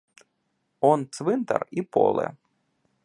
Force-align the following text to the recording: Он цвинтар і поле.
Он 0.89 0.99
цвинтар 1.19 1.67
і 1.81 1.85
поле. 1.99 2.27